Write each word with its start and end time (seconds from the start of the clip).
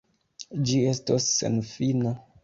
Ĝi 0.69 0.79
estos 0.91 1.27
senfina. 1.33 2.15